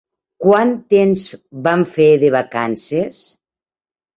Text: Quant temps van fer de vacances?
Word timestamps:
Quant 0.45 0.71
temps 0.93 1.25
van 1.67 1.85
fer 1.91 2.09
de 2.25 2.33
vacances? 2.37 3.21